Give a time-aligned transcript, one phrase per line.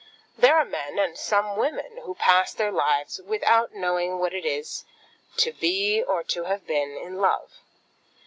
[0.35, 4.45] There are many men, and some women, who pass their lives without knowing what it
[4.45, 4.83] is
[5.37, 7.59] to be or to have been in love.